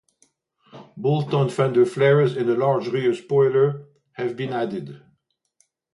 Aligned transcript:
Bolt-on 0.97 1.49
fender 1.49 1.85
flares 1.85 2.35
and 2.35 2.49
a 2.49 2.55
large 2.55 2.87
rear 2.87 3.13
spoiler 3.13 3.85
have 4.13 4.35
been 4.35 4.51
added. 4.51 4.99